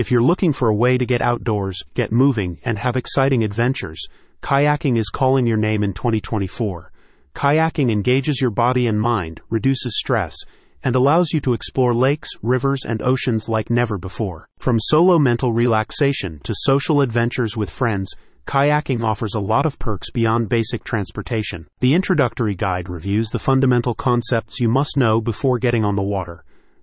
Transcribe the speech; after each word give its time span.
If 0.00 0.10
you're 0.10 0.22
looking 0.22 0.54
for 0.54 0.70
a 0.70 0.74
way 0.74 0.96
to 0.96 1.04
get 1.04 1.20
outdoors, 1.20 1.82
get 1.92 2.10
moving, 2.10 2.56
and 2.64 2.78
have 2.78 2.96
exciting 2.96 3.44
adventures, 3.44 4.02
kayaking 4.40 4.96
is 4.96 5.10
calling 5.10 5.46
your 5.46 5.58
name 5.58 5.84
in 5.84 5.92
2024. 5.92 6.90
Kayaking 7.34 7.92
engages 7.92 8.40
your 8.40 8.50
body 8.50 8.86
and 8.86 8.98
mind, 8.98 9.42
reduces 9.50 9.98
stress, 9.98 10.34
and 10.82 10.96
allows 10.96 11.34
you 11.34 11.40
to 11.42 11.52
explore 11.52 11.92
lakes, 11.92 12.30
rivers, 12.40 12.86
and 12.88 13.02
oceans 13.02 13.46
like 13.46 13.68
never 13.68 13.98
before. 13.98 14.48
From 14.58 14.80
solo 14.80 15.18
mental 15.18 15.52
relaxation 15.52 16.40
to 16.44 16.54
social 16.56 17.02
adventures 17.02 17.54
with 17.54 17.68
friends, 17.68 18.10
kayaking 18.46 19.04
offers 19.04 19.34
a 19.34 19.40
lot 19.40 19.66
of 19.66 19.78
perks 19.78 20.10
beyond 20.10 20.48
basic 20.48 20.82
transportation. 20.82 21.66
The 21.80 21.92
introductory 21.92 22.54
guide 22.54 22.88
reviews 22.88 23.28
the 23.28 23.38
fundamental 23.38 23.94
concepts 23.94 24.60
you 24.60 24.68
must 24.70 24.96
know 24.96 25.20
before 25.20 25.58
getting 25.58 25.84
on 25.84 25.96
the 25.96 26.02
water. 26.02 26.42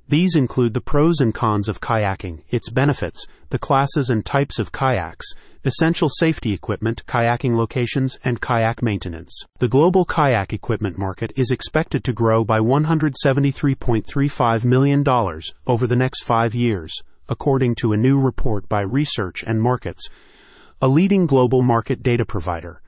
These 0.09 0.37
include 0.37 0.73
the 0.73 0.79
pros 0.79 1.19
and 1.19 1.33
cons 1.33 1.67
of 1.67 1.81
kayaking, 1.81 2.43
its 2.49 2.69
benefits, 2.69 3.25
the 3.49 3.59
classes 3.59 4.09
and 4.09 4.25
types 4.25 4.57
of 4.57 4.71
kayaks, 4.71 5.25
essential 5.65 6.07
safety 6.07 6.53
equipment, 6.53 7.03
kayaking 7.07 7.57
locations, 7.57 8.17
and 8.23 8.39
kayak 8.39 8.81
maintenance. 8.81 9.37
The 9.59 9.67
global 9.67 10.05
kayak 10.05 10.53
equipment 10.53 10.97
market 10.97 11.33
is 11.35 11.51
expected 11.51 12.05
to 12.05 12.13
grow 12.13 12.45
by 12.45 12.59
$173.35 12.59 14.63
million 14.63 15.03
over 15.67 15.85
the 15.85 15.97
next 15.97 16.23
five 16.23 16.55
years, 16.55 16.95
according 17.27 17.75
to 17.75 17.91
a 17.91 17.97
new 17.97 18.17
report 18.17 18.69
by 18.69 18.79
Research 18.79 19.43
and 19.45 19.61
Markets, 19.61 20.07
a 20.81 20.87
leading 20.87 21.25
global 21.25 21.61
market 21.61 22.01
data 22.01 22.23
provider 22.23 22.81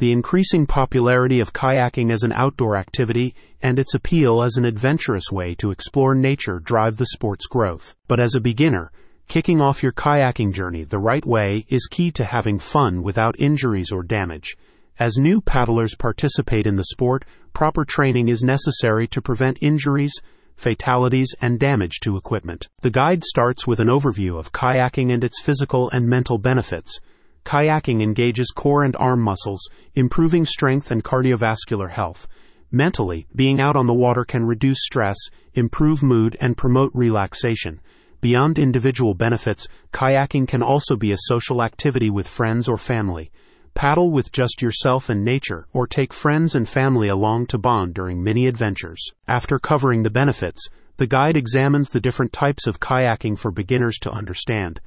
the 0.00 0.10
increasing 0.10 0.66
popularity 0.66 1.40
of 1.40 1.52
kayaking 1.52 2.10
as 2.10 2.22
an 2.22 2.32
outdoor 2.32 2.74
activity 2.74 3.34
and 3.60 3.78
its 3.78 3.92
appeal 3.92 4.42
as 4.42 4.56
an 4.56 4.64
adventurous 4.64 5.30
way 5.30 5.54
to 5.54 5.70
explore 5.70 6.14
nature 6.14 6.58
drive 6.58 6.96
the 6.96 7.04
sport's 7.04 7.46
growth. 7.46 7.94
But 8.08 8.18
as 8.18 8.34
a 8.34 8.40
beginner, 8.40 8.90
kicking 9.28 9.60
off 9.60 9.82
your 9.82 9.92
kayaking 9.92 10.54
journey 10.54 10.84
the 10.84 10.98
right 10.98 11.24
way 11.26 11.66
is 11.68 11.86
key 11.86 12.10
to 12.12 12.24
having 12.24 12.58
fun 12.58 13.02
without 13.02 13.38
injuries 13.38 13.92
or 13.92 14.02
damage. 14.02 14.56
As 14.98 15.18
new 15.18 15.42
paddlers 15.42 15.94
participate 15.94 16.66
in 16.66 16.76
the 16.76 16.84
sport, 16.84 17.26
proper 17.52 17.84
training 17.84 18.28
is 18.28 18.42
necessary 18.42 19.06
to 19.08 19.20
prevent 19.20 19.58
injuries, 19.60 20.14
fatalities, 20.56 21.34
and 21.42 21.60
damage 21.60 22.00
to 22.04 22.16
equipment. 22.16 22.70
The 22.80 22.88
guide 22.88 23.22
starts 23.22 23.66
with 23.66 23.80
an 23.80 23.88
overview 23.88 24.38
of 24.38 24.52
kayaking 24.52 25.12
and 25.12 25.22
its 25.22 25.42
physical 25.42 25.90
and 25.90 26.08
mental 26.08 26.38
benefits 26.38 27.00
Kayaking 27.44 28.02
engages 28.02 28.52
core 28.54 28.84
and 28.84 28.94
arm 28.96 29.20
muscles, 29.20 29.68
improving 29.94 30.44
strength 30.44 30.90
and 30.90 31.02
cardiovascular 31.02 31.90
health. 31.90 32.28
Mentally, 32.70 33.26
being 33.34 33.60
out 33.60 33.74
on 33.74 33.86
the 33.86 33.94
water 33.94 34.24
can 34.24 34.44
reduce 34.46 34.78
stress, 34.80 35.16
improve 35.54 36.02
mood, 36.02 36.36
and 36.40 36.56
promote 36.56 36.92
relaxation. 36.94 37.80
Beyond 38.20 38.58
individual 38.58 39.14
benefits, 39.14 39.66
kayaking 39.92 40.46
can 40.46 40.62
also 40.62 40.94
be 40.94 41.10
a 41.10 41.16
social 41.18 41.62
activity 41.62 42.10
with 42.10 42.28
friends 42.28 42.68
or 42.68 42.76
family. 42.76 43.30
Paddle 43.74 44.10
with 44.10 44.30
just 44.30 44.60
yourself 44.60 45.08
and 45.08 45.24
nature, 45.24 45.66
or 45.72 45.86
take 45.86 46.12
friends 46.12 46.54
and 46.54 46.68
family 46.68 47.08
along 47.08 47.46
to 47.46 47.58
bond 47.58 47.94
during 47.94 48.22
mini 48.22 48.46
adventures. 48.46 49.12
After 49.26 49.58
covering 49.58 50.02
the 50.02 50.10
benefits, 50.10 50.68
the 50.98 51.06
guide 51.06 51.36
examines 51.36 51.90
the 51.90 52.00
different 52.00 52.32
types 52.32 52.66
of 52.66 52.78
kayaking 52.78 53.38
for 53.38 53.50
beginners 53.50 53.96
to 54.02 54.12
understand. 54.12 54.80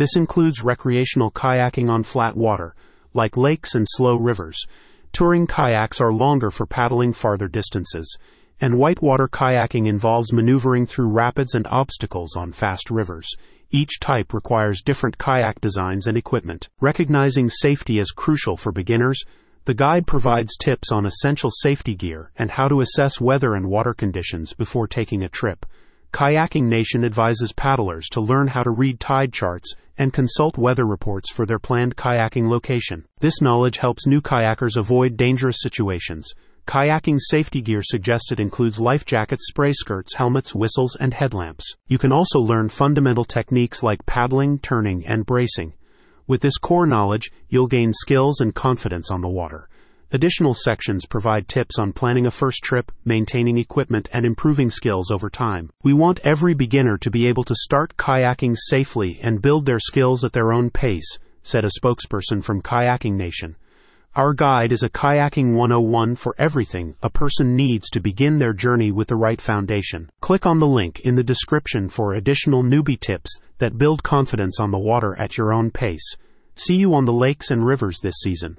This 0.00 0.16
includes 0.16 0.64
recreational 0.64 1.30
kayaking 1.30 1.90
on 1.90 2.04
flat 2.04 2.34
water, 2.34 2.74
like 3.12 3.36
lakes 3.36 3.74
and 3.74 3.84
slow 3.86 4.16
rivers. 4.16 4.64
Touring 5.12 5.46
kayaks 5.46 6.00
are 6.00 6.10
longer 6.10 6.50
for 6.50 6.64
paddling 6.64 7.12
farther 7.12 7.48
distances, 7.48 8.16
and 8.62 8.78
whitewater 8.78 9.28
kayaking 9.28 9.86
involves 9.86 10.32
maneuvering 10.32 10.86
through 10.86 11.10
rapids 11.10 11.54
and 11.54 11.66
obstacles 11.66 12.34
on 12.34 12.50
fast 12.50 12.90
rivers. 12.90 13.28
Each 13.70 14.00
type 14.00 14.32
requires 14.32 14.80
different 14.80 15.18
kayak 15.18 15.60
designs 15.60 16.06
and 16.06 16.16
equipment. 16.16 16.70
Recognizing 16.80 17.50
safety 17.50 18.00
as 18.00 18.10
crucial 18.10 18.56
for 18.56 18.72
beginners, 18.72 19.22
the 19.66 19.74
guide 19.74 20.06
provides 20.06 20.56
tips 20.56 20.90
on 20.90 21.04
essential 21.04 21.50
safety 21.50 21.94
gear 21.94 22.32
and 22.38 22.52
how 22.52 22.68
to 22.68 22.80
assess 22.80 23.20
weather 23.20 23.54
and 23.54 23.68
water 23.68 23.92
conditions 23.92 24.54
before 24.54 24.88
taking 24.88 25.22
a 25.22 25.28
trip. 25.28 25.66
Kayaking 26.12 26.64
Nation 26.64 27.04
advises 27.04 27.52
paddlers 27.52 28.08
to 28.08 28.20
learn 28.20 28.48
how 28.48 28.62
to 28.62 28.70
read 28.70 28.98
tide 28.98 29.32
charts 29.32 29.74
and 30.00 30.14
consult 30.14 30.56
weather 30.56 30.86
reports 30.86 31.30
for 31.30 31.44
their 31.44 31.58
planned 31.58 31.94
kayaking 31.94 32.48
location. 32.48 33.04
This 33.18 33.42
knowledge 33.42 33.76
helps 33.76 34.06
new 34.06 34.22
kayakers 34.22 34.78
avoid 34.78 35.18
dangerous 35.18 35.58
situations. 35.60 36.32
Kayaking 36.66 37.18
safety 37.20 37.60
gear 37.60 37.82
suggested 37.82 38.40
includes 38.40 38.80
life 38.80 39.04
jackets, 39.04 39.46
spray 39.48 39.74
skirts, 39.74 40.14
helmets, 40.14 40.54
whistles, 40.54 40.96
and 40.98 41.12
headlamps. 41.12 41.74
You 41.86 41.98
can 41.98 42.12
also 42.12 42.40
learn 42.40 42.70
fundamental 42.70 43.26
techniques 43.26 43.82
like 43.82 44.06
paddling, 44.06 44.58
turning, 44.60 45.06
and 45.06 45.26
bracing. 45.26 45.74
With 46.26 46.40
this 46.40 46.56
core 46.56 46.86
knowledge, 46.86 47.30
you'll 47.50 47.66
gain 47.66 47.92
skills 47.92 48.40
and 48.40 48.54
confidence 48.54 49.10
on 49.10 49.20
the 49.20 49.28
water. 49.28 49.68
Additional 50.12 50.54
sections 50.54 51.06
provide 51.06 51.46
tips 51.46 51.78
on 51.78 51.92
planning 51.92 52.26
a 52.26 52.32
first 52.32 52.64
trip, 52.64 52.90
maintaining 53.04 53.58
equipment, 53.58 54.08
and 54.12 54.26
improving 54.26 54.68
skills 54.68 55.08
over 55.08 55.30
time. 55.30 55.70
We 55.84 55.92
want 55.92 56.18
every 56.24 56.52
beginner 56.52 56.98
to 56.98 57.10
be 57.12 57.28
able 57.28 57.44
to 57.44 57.54
start 57.54 57.96
kayaking 57.96 58.56
safely 58.58 59.20
and 59.22 59.40
build 59.40 59.66
their 59.66 59.78
skills 59.78 60.24
at 60.24 60.32
their 60.32 60.52
own 60.52 60.70
pace, 60.70 61.20
said 61.44 61.64
a 61.64 61.70
spokesperson 61.80 62.42
from 62.42 62.60
Kayaking 62.60 63.12
Nation. 63.12 63.54
Our 64.16 64.34
guide 64.34 64.72
is 64.72 64.82
a 64.82 64.88
kayaking 64.88 65.54
101 65.54 66.16
for 66.16 66.34
everything 66.36 66.96
a 67.04 67.08
person 67.08 67.54
needs 67.54 67.88
to 67.90 68.00
begin 68.00 68.40
their 68.40 68.52
journey 68.52 68.90
with 68.90 69.06
the 69.06 69.14
right 69.14 69.40
foundation. 69.40 70.10
Click 70.20 70.44
on 70.44 70.58
the 70.58 70.66
link 70.66 70.98
in 70.98 71.14
the 71.14 71.22
description 71.22 71.88
for 71.88 72.14
additional 72.14 72.64
newbie 72.64 72.98
tips 72.98 73.38
that 73.58 73.78
build 73.78 74.02
confidence 74.02 74.58
on 74.58 74.72
the 74.72 74.78
water 74.78 75.16
at 75.20 75.38
your 75.38 75.52
own 75.52 75.70
pace. 75.70 76.16
See 76.56 76.74
you 76.74 76.94
on 76.94 77.04
the 77.04 77.12
lakes 77.12 77.52
and 77.52 77.64
rivers 77.64 78.00
this 78.00 78.16
season. 78.16 78.56